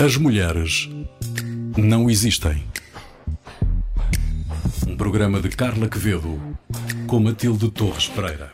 [0.00, 0.88] As mulheres
[1.76, 2.64] não existem.
[4.86, 6.40] Um programa de Carla Quevedo
[7.08, 8.52] com Matilde Torres Pereira.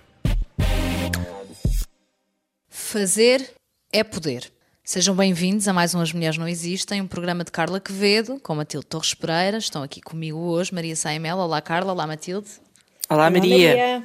[2.67, 3.53] Fazer
[3.93, 4.51] é poder.
[4.83, 8.55] Sejam bem-vindos a mais um As Mulheres Não Existem, um programa de Carla Quevedo com
[8.55, 9.59] Matilde Torres Pereira.
[9.59, 11.37] Estão aqui comigo hoje Maria Saimel.
[11.37, 11.93] Olá, Carla.
[11.93, 12.49] Olá, Matilde.
[13.11, 14.03] Olá, Maria.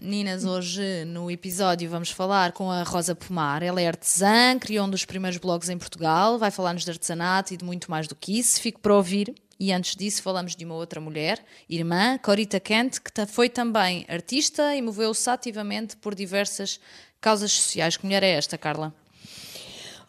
[0.00, 3.62] Meninas, hoje no episódio vamos falar com a Rosa Pomar.
[3.62, 7.56] Ela é artesã, criou um dos primeiros blogs em Portugal, vai falar-nos de artesanato e
[7.56, 8.60] de muito mais do que isso.
[8.60, 9.34] Fico para ouvir.
[9.60, 11.38] E antes disso, falamos de uma outra mulher,
[11.68, 16.80] irmã, Corita Kent, que foi também artista e moveu-se ativamente por diversas
[17.20, 17.96] causas sociais.
[17.96, 18.92] Que mulher é esta, Carla?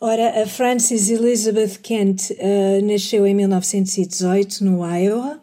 [0.02, 5.40] Ora, a Frances Elizabeth Kent uh, nasceu em 1918 no Iowa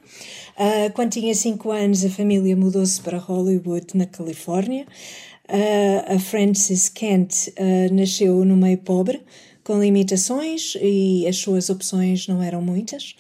[0.61, 4.85] Uh, quando tinha 5 anos, a família mudou-se para Hollywood, na Califórnia.
[5.49, 9.23] Uh, a Frances Kent uh, nasceu no meio pobre,
[9.65, 13.17] com limitações, e as suas opções não eram muitas.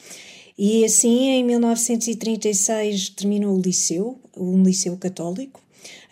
[0.58, 5.62] E assim, em 1936, terminou o liceu, um liceu católico,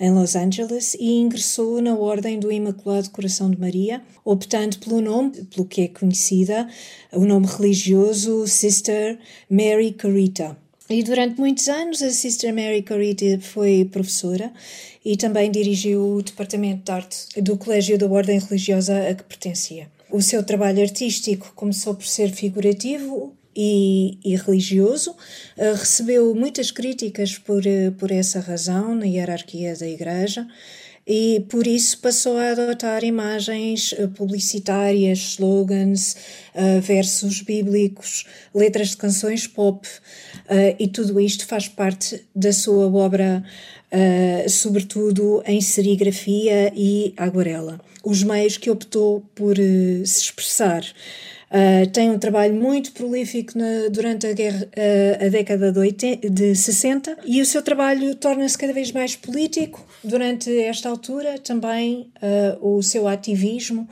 [0.01, 5.45] em Los Angeles, e ingressou na Ordem do Imaculado Coração de Maria, optando pelo nome,
[5.45, 6.67] pelo que é conhecida,
[7.13, 9.19] o nome religioso Sister
[9.51, 10.57] Mary Carita.
[10.91, 14.51] E durante muitos anos a Sister Mary Corita foi professora
[15.05, 19.91] e também dirigiu o departamento de arte do Colégio da Ordem Religiosa a que pertencia.
[20.11, 27.37] O seu trabalho artístico começou por ser figurativo e, e religioso, uh, recebeu muitas críticas
[27.37, 30.47] por, uh, por essa razão na hierarquia da Igreja
[31.09, 36.15] e por isso passou a adotar imagens eh, publicitárias, slogans,
[36.55, 42.93] uh, versos bíblicos, letras de canções pop, uh, e tudo isto faz parte da sua
[42.93, 43.43] obra,
[43.91, 50.83] uh, sobretudo em serigrafia e aguarela, os meios que optou por se expressar.
[51.51, 56.29] Uh, tem um trabalho muito prolífico na, durante a, guerra, uh, a década de, 80,
[56.29, 59.87] de 60 e o seu trabalho torna-se cada vez mais político.
[60.05, 63.89] Durante esta altura, também uh, o seu ativismo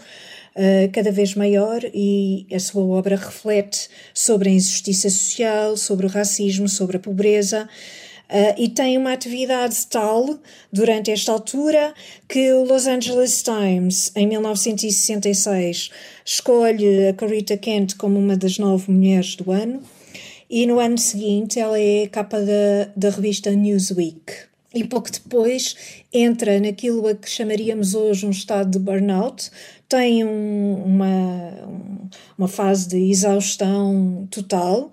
[0.91, 6.67] cada vez maior e a sua obra reflete sobre a injustiça social, sobre o racismo,
[6.67, 7.69] sobre a pobreza.
[8.29, 10.39] Uh, e tem uma atividade tal
[10.73, 11.95] durante esta altura
[12.29, 15.91] que o Los Angeles Times, em 1966,
[16.25, 19.81] escolhe a Corita Kent como uma das nove mulheres do ano
[20.51, 24.47] e no ano seguinte ela é capa da, da revista Newsweek.
[24.75, 25.77] E pouco depois
[26.13, 29.51] entra naquilo a que chamaríamos hoje um estado de burnout,
[29.89, 31.53] tem um, uma,
[32.37, 34.91] uma fase de exaustão total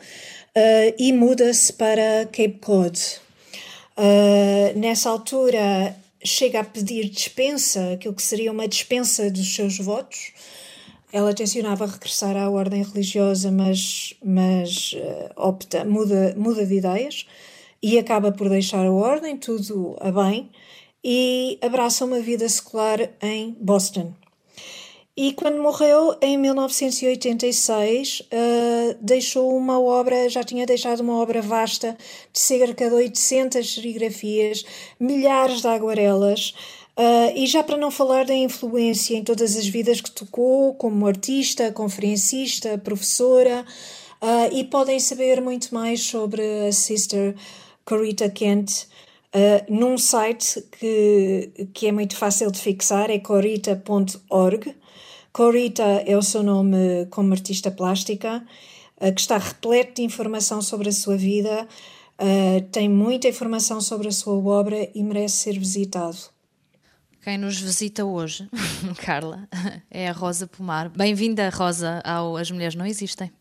[0.55, 2.99] uh, e muda-se para Cape Cod,
[3.95, 10.31] Uh, nessa altura chega a pedir dispensa, aquilo que seria uma dispensa dos seus votos.
[11.11, 17.27] Ela tencionava regressar à ordem religiosa, mas, mas uh, opta, muda, muda de ideias
[17.83, 20.49] e acaba por deixar a ordem, tudo a bem,
[21.03, 24.13] e abraça uma vida secular em Boston.
[25.15, 31.39] E quando morreu, em 1986, uh, eh, deixou uma obra, já tinha deixado uma obra
[31.39, 31.95] vasta
[32.31, 34.65] de cerca de 800 serigrafias,
[34.99, 36.55] milhares de aguarelas,
[36.97, 41.05] uh, e já para não falar da influência em todas as vidas que tocou, como
[41.05, 43.63] artista, conferencista, professora,
[44.19, 47.35] uh, e podem saber muito mais sobre a Sister
[47.85, 48.87] Corita Kent.
[49.67, 54.75] Num site que, que é muito fácil de fixar, é corita.org.
[55.33, 58.45] Corita é o seu nome como artista plástica,
[59.01, 61.67] uh, que está repleto de informação sobre a sua vida,
[62.21, 66.17] uh, tem muita informação sobre a sua obra e merece ser visitado.
[67.23, 68.47] Quem nos visita hoje,
[69.03, 69.49] Carla,
[69.89, 70.89] é a Rosa Pomar.
[70.89, 73.31] Bem-vinda, Rosa, ao As Mulheres Não Existem.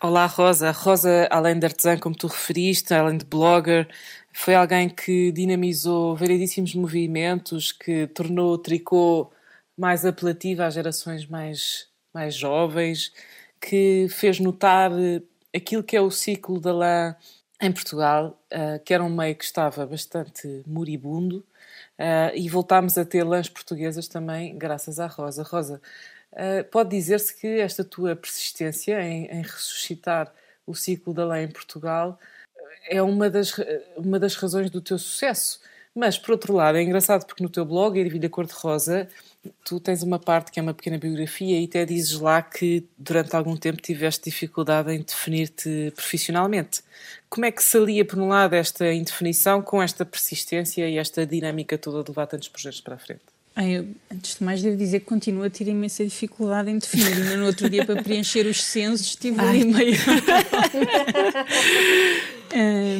[0.00, 0.70] Olá, Rosa.
[0.70, 3.88] Rosa, além de artesã, como tu referiste, além de blogger,
[4.32, 9.32] foi alguém que dinamizou variedíssimos movimentos, que tornou o tricô
[9.80, 13.14] mais apelativa às gerações mais, mais jovens,
[13.58, 14.92] que fez notar
[15.56, 17.16] aquilo que é o ciclo da lã
[17.58, 21.38] em Portugal, uh, que era um meio que estava bastante moribundo,
[21.98, 25.42] uh, e voltámos a ter lãs portuguesas também, graças à Rosa.
[25.42, 25.80] Rosa,
[26.70, 30.32] pode dizer-se que esta tua persistência em, em, ressuscitar
[30.66, 32.20] o ciclo da lã em Portugal
[32.86, 33.52] é uma das,
[33.96, 35.60] uma das razões do teu sucesso.
[36.00, 39.06] Mas, por outro lado, é engraçado porque no teu blog, Ervilha Cor-de-Rosa,
[39.62, 43.36] tu tens uma parte que é uma pequena biografia e até dizes lá que durante
[43.36, 46.80] algum tempo tiveste dificuldade em definir-te profissionalmente.
[47.28, 51.26] Como é que se alia, por um lado, esta indefinição com esta persistência e esta
[51.26, 53.20] dinâmica toda de levar tantos projetos para a frente?
[53.58, 57.08] eu, antes de mais, devo dizer que continuo a ter imensa dificuldade em definir.
[57.08, 59.98] Ainda no outro dia, para preencher os censos, estive ali meio.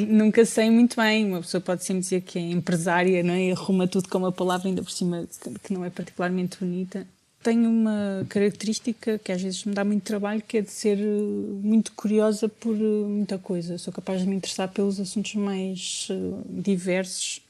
[0.09, 1.27] nunca sei muito bem.
[1.27, 3.49] Uma pessoa pode sempre dizer que é empresária, não é?
[3.49, 5.27] E arruma tudo com uma palavra, ainda por cima,
[5.63, 7.07] que não é particularmente bonita.
[7.43, 11.93] Tenho uma característica que às vezes me dá muito trabalho, que é de ser muito
[11.93, 13.79] curiosa por muita coisa.
[13.79, 16.09] Sou capaz de me interessar pelos assuntos mais
[16.47, 17.41] diversos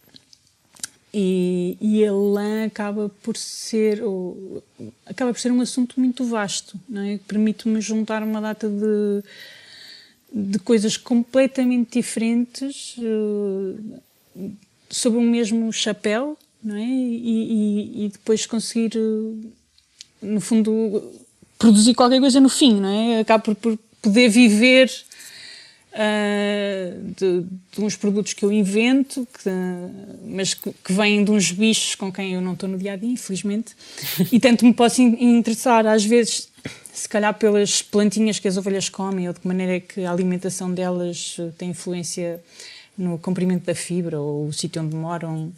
[1.12, 4.62] e, e a lã acaba por ser ou,
[5.04, 7.18] acaba por ser um assunto muito vasto, não é?
[7.26, 9.22] Permite-me juntar uma data de
[10.32, 14.00] de coisas completamente diferentes uh,
[14.88, 16.84] sob o mesmo chapéu, não é?
[16.84, 19.52] E, e, e, depois conseguir, uh,
[20.22, 21.02] no fundo,
[21.58, 23.20] produzir qualquer coisa no fim, não é?
[23.20, 24.90] Acaba por, por poder viver
[25.92, 29.50] uh, de, de, uns produtos que eu invento, que,
[30.24, 32.96] mas que, que, vêm de uns bichos com quem eu não estou no dia a
[32.96, 33.74] dia, infelizmente,
[34.32, 36.48] e tanto me posso interessar, às vezes,
[36.92, 40.10] se calhar pelas plantinhas que as ovelhas comem ou de que maneira é que a
[40.12, 42.42] alimentação delas eh, tem influência
[42.96, 45.52] no comprimento da fibra ou o sítio onde moram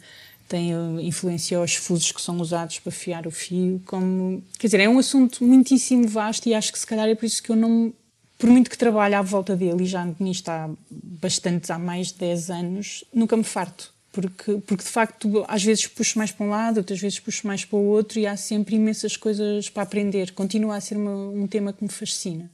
[0.47, 4.79] tem eh, influência aos fusos que são usados para fiar o fio, como quer dizer,
[4.79, 7.55] é um assunto muitíssimo vasto e acho que se calhar é por isso que eu
[7.55, 7.91] não
[8.37, 12.19] por muito que trabalhe à volta dele, e já nisto há bastantes, há mais de
[12.19, 13.93] 10 anos, nunca me farto.
[14.11, 17.65] Porque, porque de facto, às vezes puxo mais para um lado, outras vezes puxo mais
[17.65, 20.33] para o outro, e há sempre imensas coisas para aprender.
[20.33, 22.51] Continua a ser uma, um tema que me fascina.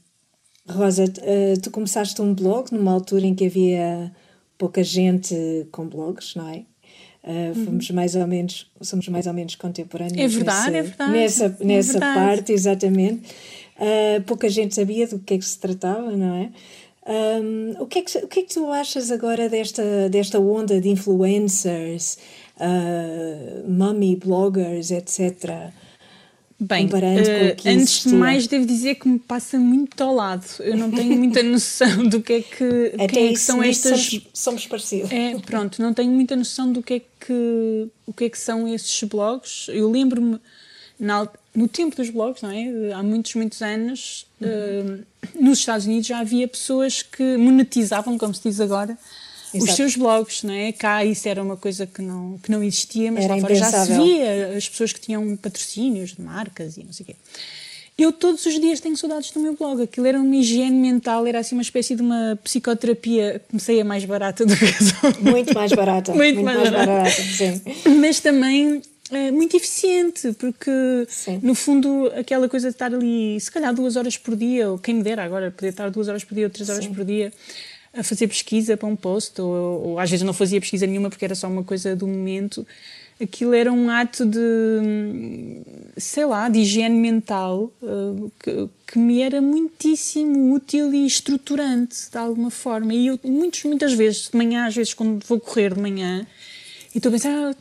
[0.66, 4.12] Rosa, eh, tu começaste um blog numa altura em que havia
[4.56, 5.34] pouca gente
[5.72, 6.64] com blogs, não é?
[7.22, 7.96] Uh, fomos uhum.
[7.96, 11.64] mais ou menos somos mais ou menos contemporâneos é verdade, nesse, é verdade, nessa, é
[11.66, 12.18] nessa verdade.
[12.18, 13.28] parte exatamente
[13.80, 16.50] Uh, pouca gente sabia do que é que se tratava, não é?
[17.42, 20.78] Um, o, que é que, o que é que tu achas agora desta, desta onda
[20.80, 22.18] de influencers,
[22.56, 25.72] uh, mummy bloggers, etc.?
[26.62, 30.44] Bem, comparando uh, antes de mais devo dizer que me passa muito ao lado.
[30.58, 34.04] Eu não tenho muita noção do que é que, Até quem é que são estas.
[34.04, 35.10] Somos, somos parecidos.
[35.10, 38.68] É, pronto, não tenho muita noção do que é que, o que, é que são
[38.68, 39.68] esses blogs.
[39.68, 40.38] Eu lembro-me
[40.98, 42.92] na, no tempo dos blogs, não é?
[42.92, 44.48] Há muitos, muitos anos, uhum.
[44.96, 48.96] uh, nos Estados Unidos já havia pessoas que monetizavam, como se diz agora,
[49.52, 49.70] Exato.
[49.70, 50.72] os seus blogs, não é?
[50.72, 53.84] Cá isso era uma coisa que não, que não existia, mas era lá fora já
[53.84, 57.16] se via as pessoas que tinham patrocínios de marcas e não sei o quê.
[57.98, 59.82] Eu todos os dias tenho saudades do meu blog.
[59.82, 64.06] Aquilo era uma higiene mental, era assim uma espécie de uma psicoterapia me saía mais
[64.06, 66.12] barata do que as Muito mais barata.
[66.14, 66.92] muito, muito, mais, mais barata.
[66.92, 67.60] barata sim.
[68.00, 68.80] Mas também
[69.12, 70.70] é muito eficiente, porque
[71.08, 71.40] Sim.
[71.42, 74.94] no fundo aquela coisa de estar ali, se calhar duas horas por dia, ou quem
[74.94, 76.94] me dera agora poder estar duas horas por dia ou três horas Sim.
[76.94, 77.32] por dia
[77.92, 81.24] a fazer pesquisa para um post, ou, ou, às vezes não fazia pesquisa nenhuma porque
[81.24, 82.66] era só uma coisa do momento.
[83.20, 85.60] Aquilo era um ato de,
[85.98, 92.16] sei lá, de higiene mental uh, que, que, me era muitíssimo útil e estruturante de
[92.16, 92.94] alguma forma.
[92.94, 96.26] E eu, muitos, muitas vezes, de manhã, às vezes, quando vou correr de manhã,
[96.94, 97.54] e estou a pensar, ah,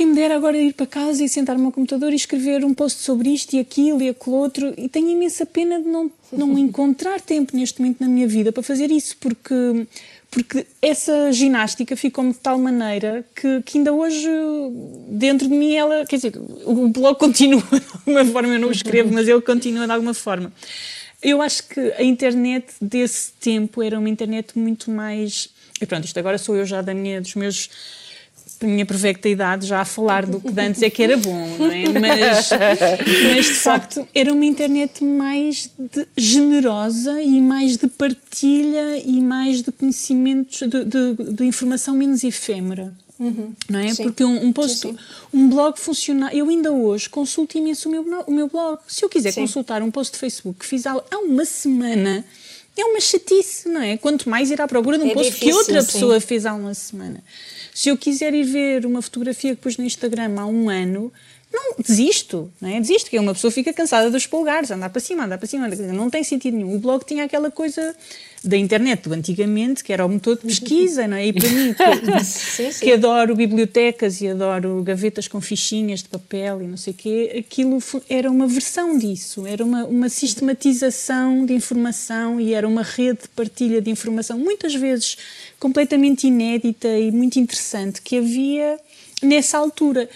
[0.00, 2.72] quem me dera agora ir para casa e sentar no meu computador e escrever um
[2.72, 4.72] post sobre isto e aquilo e aquilo outro.
[4.78, 8.62] E tenho imensa pena de não, não encontrar tempo neste momento na minha vida para
[8.62, 9.86] fazer isso, porque,
[10.30, 14.26] porque essa ginástica ficou-me de tal maneira que, que ainda hoje,
[15.10, 16.06] dentro de mim, ela.
[16.06, 16.32] Quer dizer,
[16.64, 20.14] o blog continua de alguma forma, eu não o escrevo, mas ele continua de alguma
[20.14, 20.50] forma.
[21.20, 25.50] Eu acho que a internet desse tempo era uma internet muito mais.
[25.78, 27.68] E pronto, isto agora sou eu já da minha, dos meus
[28.66, 31.84] minha perfeita idade já a falar do que antes é que era bom, não é?
[31.88, 32.50] Mas,
[33.34, 39.62] mas de facto era uma internet mais de, generosa e mais de partilha e mais
[39.62, 42.92] de conhecimentos, de, de, de informação menos efêmera.
[43.20, 43.52] Uhum.
[43.68, 43.92] Não é?
[43.92, 44.04] Sim.
[44.04, 44.98] Porque um, um post, sim, sim.
[45.32, 46.32] um blog funciona.
[46.32, 48.78] Eu ainda hoje consulto imenso o meu, o meu blog.
[48.88, 52.24] Se eu quiser consultar um post de Facebook que fiz há, há uma semana,
[52.76, 53.96] é uma chatice, não é?
[53.96, 56.54] Quanto mais ir à procura de um é post difícil, que outra pessoa fez há
[56.54, 57.22] uma semana.
[57.74, 61.12] Se eu quiser ir ver uma fotografia que pus no Instagram há um ano,
[61.52, 62.80] não desisto, não é?
[62.80, 66.08] Desisto, que uma pessoa fica cansada dos polegares, andar para cima, andar para cima, não
[66.08, 66.76] tem sentido nenhum.
[66.76, 67.94] O blog tinha aquela coisa
[68.42, 71.26] da internet do antigamente, que era o motor de pesquisa, não é?
[71.26, 72.84] E para mim, que, sim, sim.
[72.84, 77.44] que adoro bibliotecas e adoro gavetas com fichinhas de papel e não sei o quê,
[77.46, 83.22] aquilo era uma versão disso, era uma, uma sistematização de informação e era uma rede
[83.22, 85.18] de partilha de informação, muitas vezes
[85.58, 88.78] completamente inédita e muito interessante que havia
[89.22, 90.08] nessa altura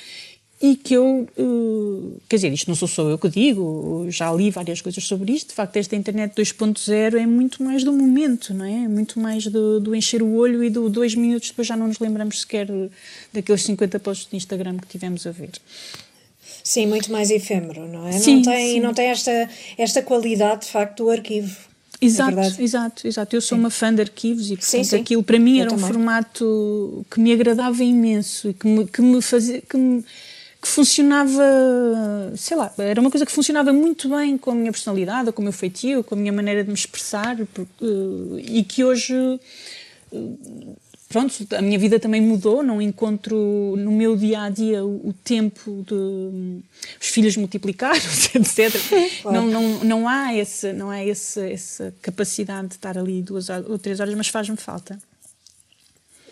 [0.65, 4.51] e que eu, uh, quer dizer, isto não sou só eu que digo, já li
[4.51, 8.65] várias coisas sobre isto, de facto esta internet 2.0 é muito mais do momento, não
[8.65, 8.85] é?
[8.85, 11.87] é muito mais do, do, encher o olho e do dois minutos depois já não
[11.87, 12.67] nos lembramos sequer
[13.31, 15.51] daqueles 50 posts de Instagram que tivemos a ver.
[16.63, 18.13] Sim, muito mais efêmero, não é?
[18.13, 18.81] Sim, não tem, sim.
[18.81, 21.55] Não tem esta, esta qualidade, de facto, do arquivo.
[22.01, 23.37] É exato, é exato, exato.
[23.37, 23.61] Eu sou sim.
[23.61, 24.97] uma fã de arquivos e, portanto, sim.
[24.97, 25.85] aquilo para mim Eu era também.
[25.85, 29.61] um formato que me agradava imenso e que me, que me fazia.
[29.61, 30.03] Que me,
[30.65, 31.43] que funcionava,
[32.37, 35.45] sei lá, era uma coisa que funcionava muito bem com a minha personalidade, com o
[35.45, 37.37] meu feitio, com a minha maneira de me expressar
[38.39, 39.15] e que hoje
[41.07, 43.37] pronto, a minha vida também mudou, não encontro
[43.77, 46.63] no meu dia a dia o, tempo de um,
[46.99, 48.75] os filhos multiplicaram-se, etc.
[49.21, 49.43] Claro.
[49.43, 53.79] Não, não, não há, esse, não há esse, essa capacidade de estar ali duas ou
[53.79, 54.99] três horas, mas faz-me falta.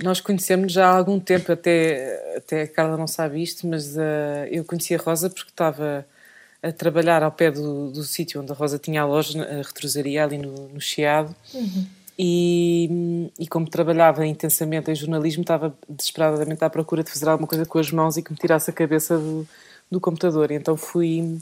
[0.02, 4.46] Nós conhecemos já há algum tempo, até, até a Carla não sabe isto, mas uh,
[4.50, 6.06] eu conheci a Rosa porque estava
[6.62, 10.22] a trabalhar ao pé do, do sítio onde a Rosa tinha a loja, a retrosaria
[10.22, 11.34] ali no, no Chiado.
[11.54, 11.86] Uhum
[12.18, 17.64] e, e, como trabalhava intensamente em jornalismo, estava desesperadamente à procura de fazer alguma coisa
[17.64, 19.48] com as mãos e que me tirasse a cabeça do,
[19.90, 20.50] do computador.
[20.50, 21.38] E então fui,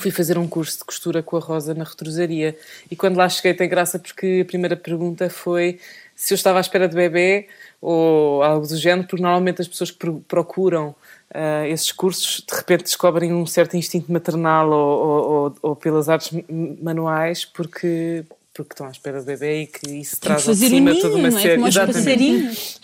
[0.00, 2.56] fui fazer um curso de costura com a Rosa na retrosaria.
[2.90, 5.78] E quando lá cheguei, tem graça porque a primeira pergunta foi
[6.14, 7.48] se eu estava à espera de bebê
[7.80, 10.94] ou algo do género, porque normalmente as pessoas que procuram
[11.34, 16.30] Uh, esses cursos de repente descobrem um certo instinto maternal ou, ou, ou, pelas artes
[16.78, 21.00] manuais porque porque estão à espera de bebê e que isso traz ao cima ninho,
[21.00, 21.40] toda uma não é?
[21.40, 21.54] série.
[21.54, 22.80] Como Exatamente.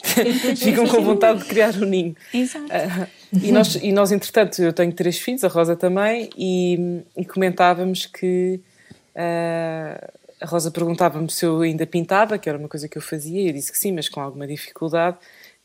[0.57, 2.17] Ficam com vontade de criar um ninho.
[2.33, 2.65] Exato.
[2.65, 3.07] Uh,
[3.43, 8.07] e, nós, e nós, entretanto, eu tenho três filhos, a Rosa também, e, e comentávamos
[8.07, 8.61] que
[9.15, 10.09] uh,
[10.41, 13.49] a Rosa perguntava-me se eu ainda pintava, que era uma coisa que eu fazia, e
[13.49, 15.17] eu disse que sim, mas com alguma dificuldade.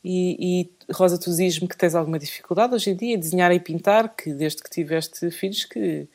[0.04, 3.60] E, e Rosa, tu dizes-me que tens alguma dificuldade hoje em dia em desenhar e
[3.60, 6.06] pintar, que desde que tiveste filhos que,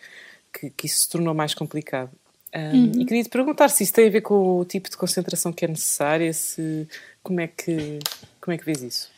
[0.54, 2.12] que, que isso se tornou mais complicado.
[2.56, 2.92] Um, uhum.
[3.02, 5.66] E queria te perguntar se isso tem a ver com o tipo de concentração que
[5.66, 6.88] é necessária, se,
[7.24, 8.00] como, é que,
[8.42, 9.10] como é que vês isso?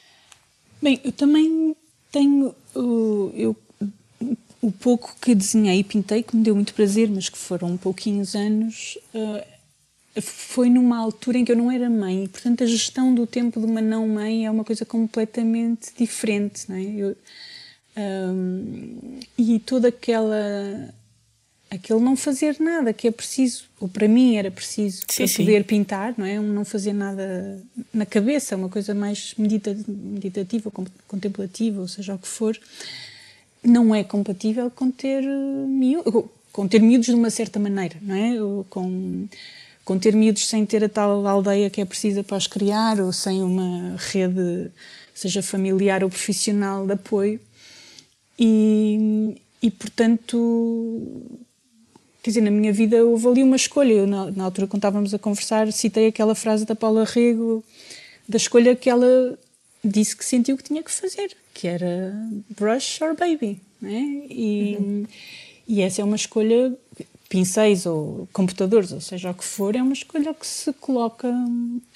[0.81, 1.75] Bem, eu também
[2.11, 2.55] tenho.
[2.75, 3.55] Eu,
[4.61, 8.35] o pouco que desenhei e pintei, que me deu muito prazer, mas que foram pouquinhos
[8.35, 12.27] anos, uh, foi numa altura em que eu não era mãe.
[12.27, 16.65] Portanto, a gestão do tempo de uma não-mãe é uma coisa completamente diferente.
[16.69, 16.83] Não é?
[16.83, 17.15] Eu,
[17.97, 20.93] um, e toda aquela
[21.69, 25.45] aquele não fazer nada que é preciso, ou para mim era preciso sim, para sim.
[25.45, 26.37] poder pintar, não é?
[26.37, 27.63] Um não fazer nada
[27.93, 30.69] na cabeça, uma coisa mais meditativa,
[31.07, 32.59] contemplativa, ou seja o que for,
[33.63, 38.35] não é compatível com ter miúdos, com ter miúdos de uma certa maneira, não é?
[38.69, 39.27] Com,
[39.85, 43.13] com ter miúdos sem ter a tal aldeia que é precisa para os criar, ou
[43.13, 44.71] sem uma rede,
[45.13, 47.39] seja familiar ou profissional, de apoio.
[48.37, 51.39] E, e portanto
[52.21, 53.93] quer dizer, na minha vida houve ali uma escolha.
[53.93, 57.63] Eu, na, na, altura, quando estávamos a conversar, citei aquela frase da Paula Rego,
[58.27, 59.37] da escolha que ela
[59.83, 62.13] disse que sentiu que tinha que fazer, que era
[62.57, 63.59] brush or baby.
[63.81, 64.25] Né?
[64.29, 65.05] E, uhum.
[65.67, 66.77] e essa é uma escolha,
[67.27, 71.33] pincéis ou computadores, ou seja o que for, é uma escolha que se coloca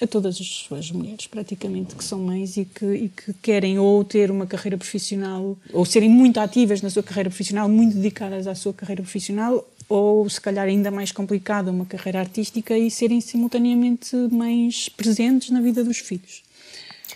[0.00, 4.02] a todas as suas mulheres, praticamente, que são mães e que, e que querem ou
[4.02, 8.54] ter uma carreira profissional, ou serem muito ativas na sua carreira profissional, muito dedicadas à
[8.54, 14.16] sua carreira profissional, ou se calhar ainda mais complicado uma carreira artística e serem simultaneamente
[14.32, 16.45] mães presentes na vida dos filhos.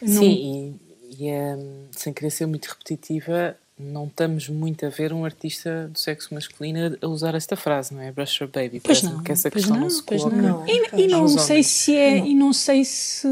[0.02, 0.23] Não...
[0.23, 0.78] Sim,
[1.11, 1.59] e, e é,
[1.92, 6.97] sem querer ser muito repetitiva, não estamos muito a ver um artista do sexo masculino
[7.00, 8.12] a usar esta frase, não é?
[8.12, 8.80] Brush your baby.
[8.80, 10.37] Pois não, que essa pois questão não, não se coloca.
[10.37, 10.66] Não.
[10.66, 12.26] E, e não sei se é, não.
[12.26, 13.26] e não sei se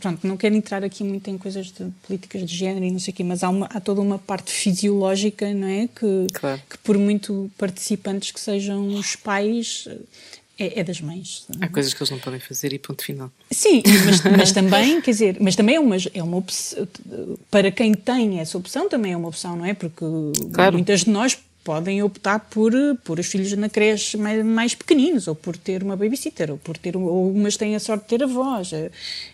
[0.00, 3.12] pronto, não quero entrar aqui muito em coisas de políticas de género e não sei
[3.12, 5.88] o quê, mas há, uma, há toda uma parte fisiológica, não é?
[5.88, 6.60] Que, claro.
[6.68, 9.88] que por muito participantes que sejam os pais,
[10.58, 11.46] é, é, das mães.
[11.60, 13.30] Há coisas que eles não podem fazer e ponto final.
[13.50, 16.88] Sim, mas, mas também, quer dizer, mas também é uma, é uma opção,
[17.50, 19.74] para quem tem essa opção também é uma opção, não é?
[19.74, 20.04] Porque
[20.52, 20.72] claro.
[20.72, 22.72] muitas de nós podem optar por
[23.04, 26.78] pôr os filhos na creche mais, mais, pequeninos, ou por ter uma babysitter, ou por
[26.78, 28.70] ter, ou umas têm a sorte de ter avós.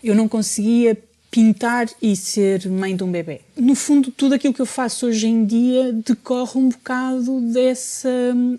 [0.03, 0.97] Eu não conseguia
[1.33, 3.41] pintar e ser mãe de um bebê.
[3.57, 8.07] No fundo, tudo aquilo que eu faço hoje em dia decorre um bocado dessa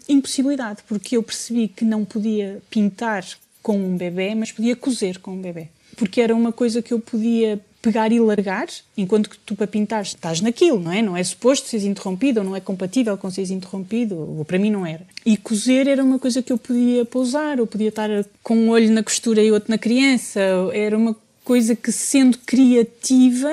[0.09, 3.25] impossibilidade, porque eu percebi que não podia pintar
[3.63, 5.69] com um bebê, mas podia cozer com um bebê.
[5.97, 8.67] Porque era uma coisa que eu podia pegar e largar,
[8.97, 11.01] enquanto que tu para pintar estás naquilo, não é?
[11.01, 14.71] Não é suposto seres interrompido, ou não é compatível com seres interrompido, ou para mim
[14.71, 15.07] não era.
[15.25, 18.09] E cozer era uma coisa que eu podia pousar, ou podia estar
[18.43, 20.41] com um olho na costura e outro na criança,
[20.73, 23.53] era uma coisa que sendo criativa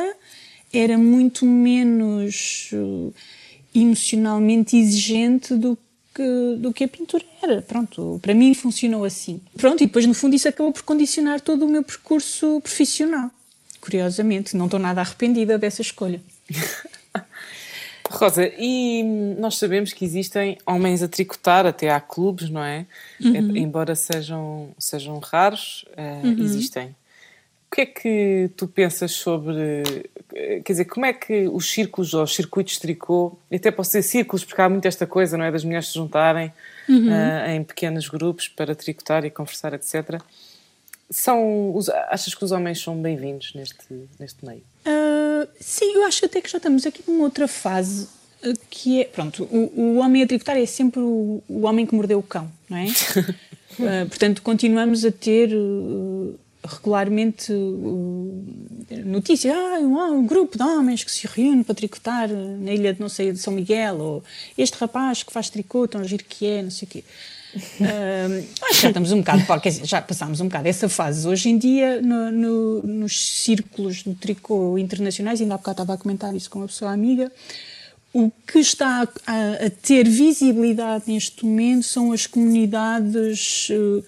[0.74, 3.14] era muito menos uh,
[3.76, 5.78] emocionalmente exigente do
[6.16, 7.62] que, do que a pintura era.
[7.62, 9.42] Pronto, para mim funcionou assim.
[9.58, 13.30] Pronto, e depois no fundo isso acabou por condicionar todo o meu percurso profissional
[13.82, 14.56] curiosamente.
[14.56, 16.22] Não estou nada arrependida dessa escolha.
[18.10, 19.04] Rosa, e
[19.40, 22.86] nós sabemos que existem homens a tricotar, até há clubes, não é?
[23.20, 23.56] Uhum.
[23.56, 26.44] Embora sejam, sejam raros, uh, uhum.
[26.44, 26.96] existem.
[27.72, 29.82] O que é que tu pensas sobre.
[30.30, 34.02] Quer dizer, como é que os círculos ou os circuitos de tricô, até posso ser
[34.02, 35.52] círculos, porque há muito esta coisa, não é?
[35.52, 36.52] Das mulheres se juntarem
[36.90, 37.08] uhum.
[37.08, 40.22] uh, em pequenos grupos para tricotar e conversar, etc.
[41.10, 41.74] São,
[42.10, 44.64] achas que os homens são bem-vindos neste, neste meio?
[44.86, 48.10] Uh, sim, eu acho até que já estamos aqui numa outra fase
[48.44, 51.96] uh, que é, pronto, o, o homem a tricotar é sempre o, o, homem que
[51.96, 52.88] mordeu o cão, não é?
[52.88, 55.52] uh, portanto, continuamos a ter
[56.64, 57.52] regularmente
[59.06, 63.00] notícias, ah, um, um, grupo de homens que se reúne para tricotar na ilha de
[63.00, 64.24] não sei de São Miguel, ou
[64.58, 67.04] este rapaz que faz tricô, tão giro que é, não sei o quê.
[68.64, 71.28] Acho que já estamos um bocado, dizer, já passámos um bocado essa fase.
[71.28, 75.98] Hoje em dia, no, no, nos círculos do tricô internacionais, ainda há bocado estava a
[75.98, 77.32] comentar isso com uma pessoa amiga,
[78.14, 84.04] o que está a, a ter visibilidade neste momento são as comunidades uh,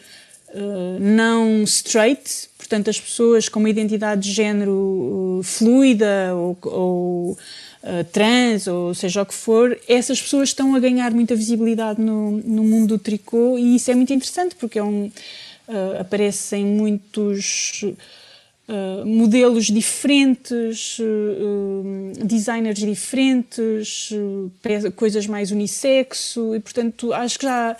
[0.53, 7.37] uh, não straight, portanto, as pessoas com uma identidade de género uh, fluida ou, ou
[7.83, 12.31] uh, trans, ou seja o que for, essas pessoas estão a ganhar muita visibilidade no,
[12.31, 15.11] no mundo do tricô e isso é muito interessante porque é um,
[15.67, 17.83] uh, aparecem muitos
[18.67, 20.97] uh, modelos diferentes,
[22.23, 24.09] designers diferentes,
[24.95, 27.75] coisas mais unissexo e portanto acho que já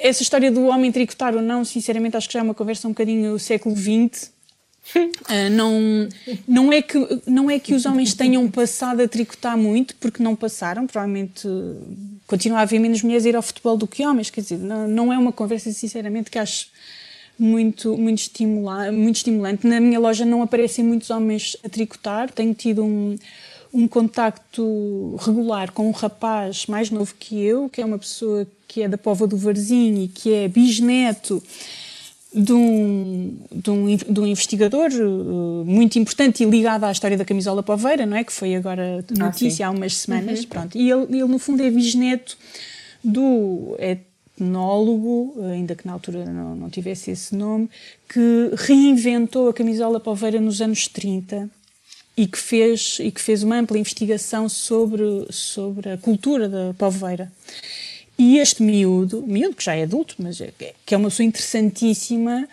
[0.00, 2.92] essa história do homem tricotar ou não, sinceramente acho que já é uma conversa um
[2.92, 4.30] bocadinho século XX
[4.96, 6.08] Uh, não,
[6.48, 10.34] não, é que, não é que os homens tenham passado a tricotar muito, porque não
[10.34, 11.46] passaram, provavelmente
[12.26, 14.88] continua a haver menos mulheres a ir ao futebol do que homens, quer dizer, não,
[14.88, 16.68] não é uma conversa, sinceramente, que acho
[17.38, 19.66] muito, muito, estimula, muito estimulante.
[19.66, 23.16] Na minha loja não aparecem muitos homens a tricotar, tenho tido um,
[23.72, 28.82] um contacto regular com um rapaz mais novo que eu, que é uma pessoa que
[28.82, 31.42] é da Pova do Varzim e que é bisneto
[32.32, 37.24] de um, de um, de um investigador uh, muito importante e ligado à história da
[37.24, 38.22] camisola poveira, não é?
[38.22, 40.46] Que foi agora ah, notícia ah, há umas semanas, uhum.
[40.46, 40.78] pronto.
[40.78, 42.38] E ele, ele, no fundo, é bisneto
[43.02, 47.68] do etnólogo, ainda que na altura não, não tivesse esse nome,
[48.08, 51.50] que reinventou a camisola poveira nos anos 30
[52.20, 57.32] e que fez, e que fez uma ampla investigação sobre, sobre a cultura da poveira.
[58.18, 60.52] E este miúdo, miúdo que já é adulto, mas é,
[60.84, 62.46] que é uma pessoa interessantíssima,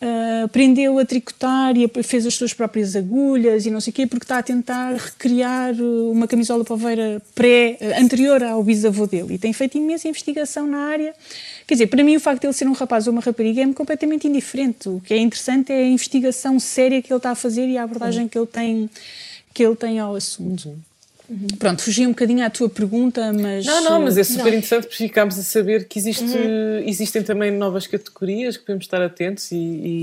[0.00, 4.06] uh, aprendeu a tricotar e fez as suas próprias agulhas e não sei o quê,
[4.06, 9.34] porque está a tentar recriar uma camisola paveira pré, uh, anterior ao bisavô dele.
[9.34, 11.12] E tem feito imensa investigação na área.
[11.68, 13.74] Quer dizer, para mim o facto de ele ser um rapaz ou uma rapariga é-me
[13.74, 14.88] completamente indiferente.
[14.88, 17.82] O que é interessante é a investigação séria que ele está a fazer e a
[17.82, 18.88] abordagem que ele tem,
[19.52, 20.74] que ele tem ao assunto.
[21.28, 21.46] Uhum.
[21.58, 23.66] Pronto, fugi um bocadinho à tua pergunta, mas.
[23.66, 24.48] Não, não, mas é super não.
[24.48, 26.78] interessante porque ficámos a saber que existe, uhum.
[26.86, 29.56] existem também novas categorias que podemos estar atentos e,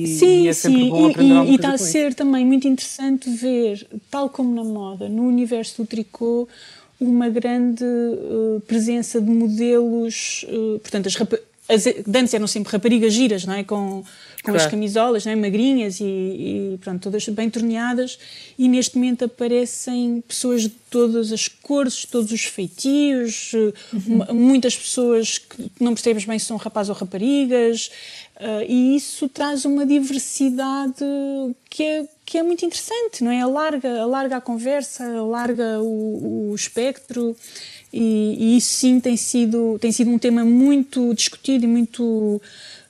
[0.04, 0.90] e, sim, e é sempre sim.
[0.90, 2.18] bom aprender e, e está a ser isso.
[2.18, 6.48] também muito interessante ver, tal como na moda, no universo do tricô,
[7.00, 11.16] uma grande uh, presença de modelos, uh, portanto, as,
[11.68, 13.64] as antes eram sempre raparigas giras, não é?
[13.64, 14.04] Com,
[14.44, 14.58] com claro.
[14.58, 15.36] as camisolas, não é?
[15.36, 18.20] magrinhas e, e, pronto, todas bem torneadas,
[18.58, 24.34] e neste momento aparecem pessoas de todas as cores, todos os feitios, uhum.
[24.34, 27.90] muitas pessoas que não percebes bem se são rapazes ou raparigas,
[28.40, 31.06] uh, e isso traz uma diversidade
[31.70, 33.42] que é, que é muito interessante, não é?
[33.42, 37.36] Alarga, alarga a conversa, alarga o, o espectro.
[37.94, 42.42] E, e, isso sim tem sido, tem sido um tema muito discutido e muito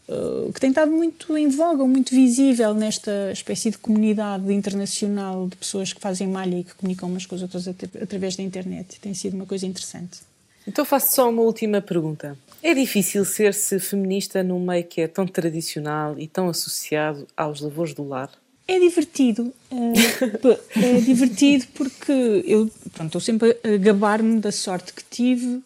[0.10, 5.56] uh, que tem estado muito em voga, muito visível nesta espécie de comunidade internacional de
[5.58, 9.00] pessoas que fazem malha e que comunicam umas com as outras através da internet.
[9.00, 10.20] Tem sido uma coisa interessante.
[10.68, 12.38] Então faço só uma última pergunta.
[12.62, 17.94] É difícil ser-se feminista num meio que é tão tradicional e tão associado aos lavores
[17.94, 18.32] do lar?
[18.68, 19.54] É divertido.
[19.70, 22.12] É, é divertido porque
[22.46, 25.62] eu pronto, estou sempre a gabar-me da sorte que tive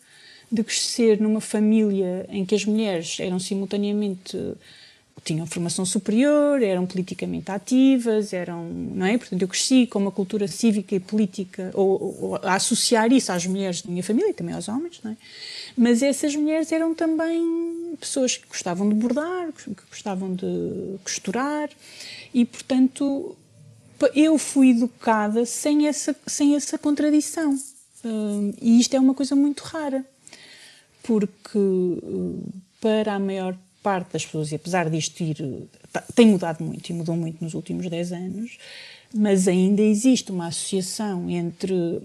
[0.52, 4.38] de crescer numa família em que as mulheres eram simultaneamente
[5.24, 9.18] tinham formação superior, eram politicamente ativas, eram, não é?
[9.18, 13.46] Portanto, eu cresci com uma cultura cívica e política, ou, ou a associar isso às
[13.46, 15.18] mulheres da minha família e também aos homens, não é?
[15.78, 21.70] Mas essas mulheres eram também pessoas que gostavam de bordar, que gostavam de costurar,
[22.34, 23.36] e, portanto,
[24.16, 27.54] eu fui educada sem essa, sem essa contradição.
[28.04, 30.06] Uh, e isto é uma coisa muito rara,
[31.04, 32.44] porque uh,
[32.80, 33.69] para a maior parte
[34.12, 35.38] das pessoas, e apesar disto ir,
[36.14, 38.58] tem mudado muito e mudou muito nos últimos 10 anos,
[39.14, 42.02] mas ainda existe uma associação entre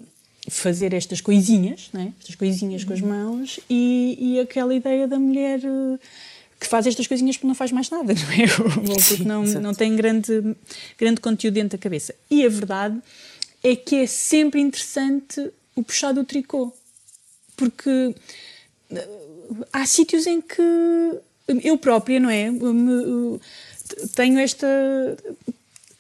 [0.49, 2.13] fazer estas coisinhas, né?
[2.19, 3.09] estas coisinhas com as uhum.
[3.09, 5.99] mãos, e, e aquela ideia da mulher uh,
[6.59, 8.91] que faz estas coisinhas porque não faz mais nada, não é?
[8.91, 10.57] Ou porque não, não tem grande,
[10.99, 12.15] grande conteúdo dentro da cabeça.
[12.31, 13.01] E a verdade
[13.63, 16.73] é que é sempre interessante o puxar do tricô,
[17.57, 18.15] porque
[18.91, 19.09] eh,
[19.73, 20.63] há sítios em que
[21.63, 22.51] eu própria, não é?
[24.15, 24.67] Tenho esta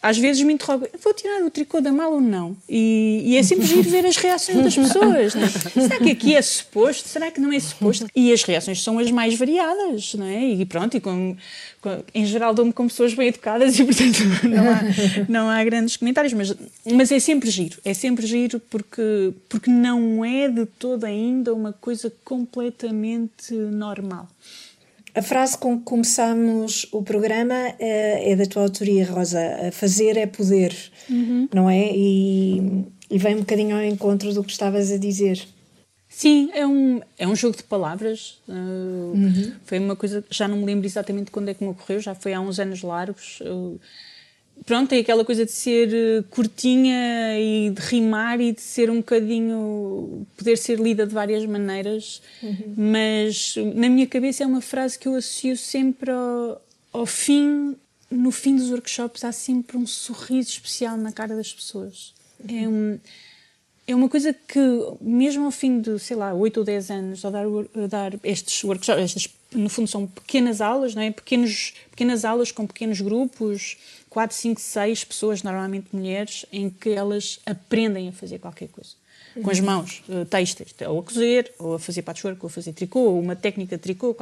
[0.04, 2.54] às vezes me interrogo, vou tirar o tricô da mala ou não?
[2.68, 5.34] E, e é sempre giro ver as reações das pessoas.
[5.34, 5.48] Não é?
[5.48, 7.08] Será que aqui é suposto?
[7.08, 8.06] Será que não é suposto?
[8.14, 10.46] E as reações são as mais variadas, não é?
[10.46, 11.34] E pronto, e com,
[11.80, 14.80] com, em geral dou-me com pessoas bem educadas e portanto não há,
[15.26, 16.54] não há grandes comentários, mas,
[16.84, 21.72] mas é sempre giro, é sempre giro porque, porque não é de todo ainda uma
[21.72, 24.28] coisa completamente normal.
[25.14, 29.38] A frase com que começamos o programa é, é da tua autoria, Rosa.
[29.72, 30.74] Fazer é poder,
[31.08, 31.48] uhum.
[31.54, 31.88] não é?
[31.94, 35.46] E, e vem um bocadinho ao encontro do que estavas a dizer.
[36.08, 38.40] Sim, é um, é um jogo de palavras.
[38.48, 39.52] Uh, uhum.
[39.64, 42.32] Foi uma coisa, já não me lembro exatamente quando é que me ocorreu, já foi
[42.32, 43.40] há uns anos largos.
[43.40, 43.80] Uh,
[44.66, 48.96] pronto, é aquela coisa de ser eh, curtinha e de rimar e de ser um
[48.96, 50.26] bocadinho.
[50.36, 52.74] poder ser lida de várias maneiras, uhum.
[52.76, 56.62] mas na minha cabeça é uma frase que eu associo sempre ao,
[56.92, 57.76] ao fim.
[58.10, 62.14] No fim dos workshops há sempre um sorriso especial na cara das pessoas.
[62.48, 62.62] Uhum.
[62.62, 62.98] É, um,
[63.86, 64.60] é uma coisa que,
[65.00, 68.64] mesmo ao fim de, sei lá, 8 ou 10 anos, ao dar, a dar estes
[68.64, 71.10] workshops, estas, no fundo são pequenas aulas, não é?
[71.10, 73.76] Pequenos, pequenas aulas com pequenos grupos,
[74.10, 78.90] 4, 5, 6 pessoas, normalmente mulheres, em que elas aprendem a fazer qualquer coisa.
[79.42, 82.72] Com as mãos, uh, textas, ou a cozer, ou a fazer patchwork, ou a fazer
[82.72, 84.16] tricô, ou uma técnica de tricô.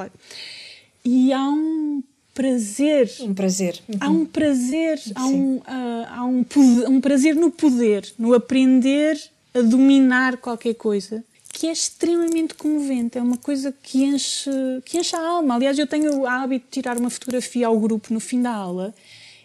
[1.04, 3.10] E há um prazer.
[3.20, 3.78] Um prazer.
[4.00, 5.62] Há um prazer, há, um, uh,
[6.08, 6.44] há um,
[6.88, 9.20] um prazer no poder, no aprender
[9.54, 14.50] a dominar qualquer coisa que é extremamente comovente, é uma coisa que enche,
[14.86, 15.54] que enche a alma.
[15.54, 18.94] Aliás, eu tenho o hábito de tirar uma fotografia ao grupo no fim da aula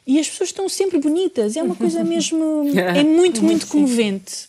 [0.06, 1.58] e as pessoas estão sempre bonitas.
[1.58, 2.64] É uma coisa mesmo.
[2.96, 4.48] É muito, muito comovente.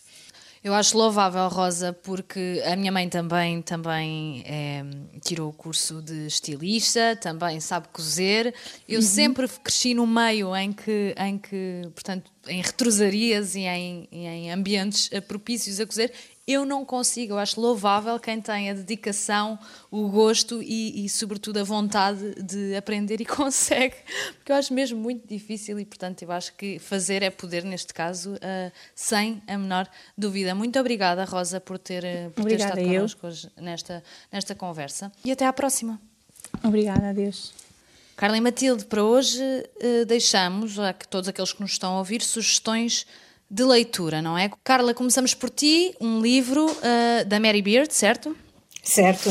[0.62, 4.85] Eu acho louvável, Rosa, porque a minha mãe também, também é,
[5.25, 8.55] tirou o curso de estilista, também sabe cozer.
[8.88, 9.07] Eu uhum.
[9.07, 15.09] sempre cresci no meio em que, em que portanto, em retrosarias e em, em ambientes
[15.27, 16.12] propícios a cozer
[16.49, 17.35] eu não consigo.
[17.35, 19.59] Eu acho louvável quem tem a dedicação,
[19.91, 23.97] o gosto e, e, sobretudo, a vontade de aprender e consegue,
[24.37, 27.93] porque eu acho mesmo muito difícil e, portanto, eu acho que fazer é poder, neste
[27.93, 30.55] caso, uh, sem a menor dúvida.
[30.55, 35.31] Muito obrigada, Rosa, por ter, eh, por ter estado connosco hoje nesta, nesta conversa e
[35.31, 36.01] até à próxima.
[36.65, 37.53] Obrigada, adeus.
[38.17, 42.23] Carla e Matilde, para hoje uh, deixamos a todos aqueles que nos estão a ouvir
[42.23, 43.07] sugestões
[43.51, 44.51] de leitura, não é?
[44.63, 48.37] Carla, começamos por ti, um livro uh, da Mary Beard, certo?
[48.83, 49.31] Certo.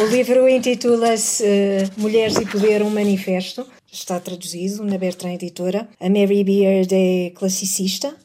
[0.00, 3.66] O livro intitula-se uh, Mulheres e Poder, um Manifesto.
[3.90, 5.88] Está traduzido na Bertrand Editora.
[6.00, 8.16] A Mary Beard é classicista.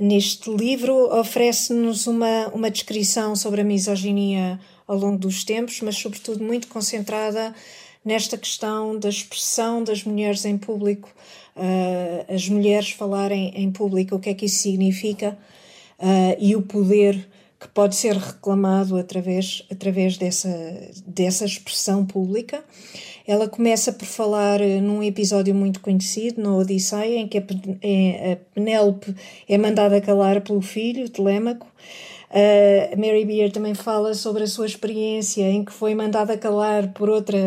[0.00, 6.42] Neste livro oferece-nos uma, uma descrição sobre a misoginia ao longo dos tempos, mas sobretudo
[6.42, 7.54] muito concentrada
[8.04, 11.08] nesta questão da expressão das mulheres em público,
[11.56, 15.36] uh, as mulheres falarem em público, o que é que isso significa
[15.98, 20.50] uh, e o poder que pode ser reclamado através, através dessa,
[21.06, 22.64] dessa expressão pública.
[23.24, 27.42] Ela começa por falar uh, num episódio muito conhecido, no Odisseia, em que a,
[28.54, 29.14] Penélope
[29.48, 31.66] é mandada calar pelo filho, Telêmaco,
[32.32, 37.10] Uh, Mary Beer também fala sobre a sua experiência em que foi mandada calar por
[37.10, 37.38] outra,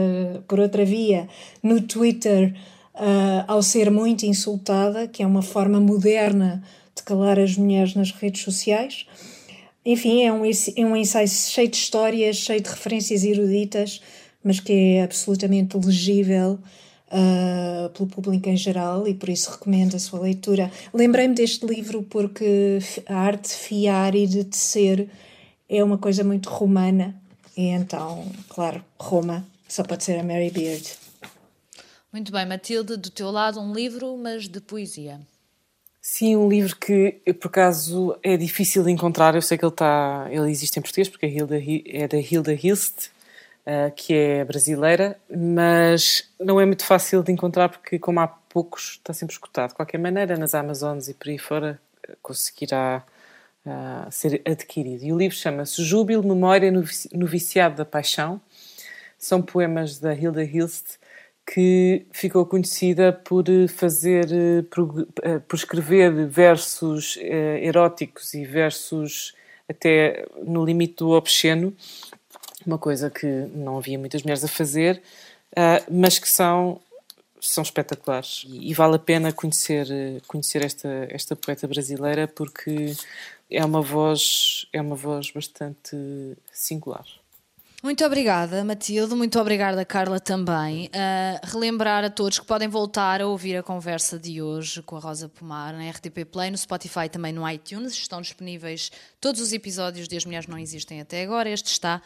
[0.48, 1.28] por outra via
[1.64, 2.54] no Twitter
[2.96, 6.64] uh, ao ser muito insultada, que é uma forma moderna
[6.96, 9.06] de calar as mulheres nas redes sociais.
[9.86, 14.02] Enfim, é um, é um ensaio cheio de histórias, cheio de referências eruditas,
[14.44, 16.58] mas que é absolutamente legível
[17.08, 20.72] uh, pelo público em geral e por isso recomendo a sua leitura.
[20.94, 25.08] Lembrei-me deste livro porque a arte de fiar e de tecer
[25.70, 27.16] é uma coisa muito romana
[27.56, 30.86] e então, claro, Roma só pode ser a Mary Beard.
[32.16, 35.20] Muito bem, Matilde, do teu lado um livro, mas de poesia.
[36.02, 39.36] Sim, um livro que por acaso é difícil de encontrar.
[39.36, 42.54] Eu sei que ele está, ele existe em português porque é, Hilda, é da Hilda
[42.54, 43.08] Hilst
[43.66, 48.92] uh, que é brasileira, mas não é muito fácil de encontrar porque, como há poucos,
[48.92, 49.72] está sempre escutado.
[49.72, 51.82] De qualquer maneira, nas Amazonas e por aí fora,
[52.22, 53.04] conseguirá
[53.66, 55.04] uh, ser adquirido.
[55.04, 58.40] E o livro chama-se Júbilo, Memória no Viciado da Paixão.
[59.20, 60.98] São poemas da Hilda Hilst,
[61.46, 64.28] que ficou conhecida por fazer,
[64.72, 65.06] por,
[65.48, 69.34] por escrever versos eróticos e versos
[69.70, 71.76] até no limite do obsceno,
[72.66, 75.02] uma coisa que não havia muitas mulheres a fazer,
[75.52, 76.82] uh, mas que são
[77.40, 79.88] são espetaculares e, vale a pena conhecer
[80.28, 82.94] conhecer esta esta poeta brasileira porque
[83.52, 85.96] é uma voz é uma voz bastante
[86.52, 87.06] singular.
[87.86, 89.14] Muito obrigada, Matilde.
[89.14, 90.88] Muito obrigada, Carla, também.
[90.88, 95.00] Uh, relembrar a todos que podem voltar a ouvir a conversa de hoje com a
[95.00, 97.94] Rosa Pomar na RTP Play, no Spotify também no iTunes.
[97.94, 101.48] Estão disponíveis todos os episódios de As Mulheres Não Existem até agora.
[101.48, 102.02] Este está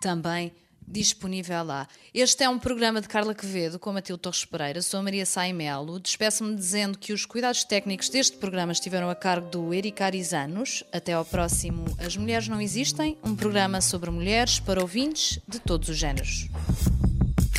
[0.00, 0.52] também
[0.86, 1.88] disponível lá.
[2.12, 4.82] Este é um programa de Carla Quevedo com Matilde Torres Pereira.
[4.82, 5.98] Sou Maria Saimelo.
[5.98, 10.84] Despeço-me dizendo que os cuidados técnicos deste programa estiveram a cargo do Eric Arizanos.
[10.92, 15.88] Até ao próximo As Mulheres Não Existem, um programa sobre mulheres para ouvintes de todos
[15.88, 16.48] os géneros.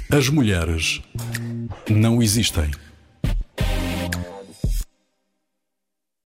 [0.09, 1.01] As mulheres
[1.89, 2.71] não existem.